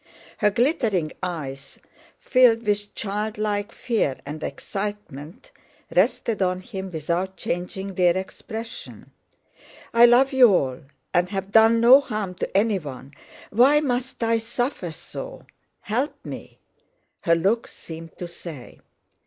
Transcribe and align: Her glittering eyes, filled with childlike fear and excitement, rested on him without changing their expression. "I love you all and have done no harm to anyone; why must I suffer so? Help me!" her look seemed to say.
Her 0.39 0.49
glittering 0.49 1.11
eyes, 1.21 1.77
filled 2.19 2.65
with 2.65 2.95
childlike 2.95 3.71
fear 3.71 4.15
and 4.25 4.41
excitement, 4.41 5.51
rested 5.95 6.41
on 6.41 6.61
him 6.61 6.89
without 6.91 7.37
changing 7.37 7.93
their 7.93 8.17
expression. 8.17 9.11
"I 9.93 10.07
love 10.07 10.33
you 10.33 10.55
all 10.55 10.79
and 11.13 11.29
have 11.29 11.51
done 11.51 11.79
no 11.81 12.01
harm 12.01 12.33
to 12.41 12.57
anyone; 12.57 13.13
why 13.51 13.79
must 13.79 14.23
I 14.23 14.39
suffer 14.39 14.89
so? 14.89 15.45
Help 15.81 16.15
me!" 16.25 16.57
her 17.19 17.35
look 17.35 17.67
seemed 17.67 18.17
to 18.17 18.27
say. 18.27 18.79